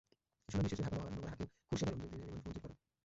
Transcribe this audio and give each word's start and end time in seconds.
শুনানি 0.49 0.67
শেষে 0.69 0.83
ঢাকা 0.83 0.95
মহানগর 0.97 1.29
হাকিম 1.31 1.47
খুরশীদ 1.67 1.87
আলম 1.87 1.99
দুই 2.01 2.09
দিনের 2.11 2.27
রিমান্ড 2.27 2.43
মঞ্জুর 2.45 2.61
করেন। 2.63 2.77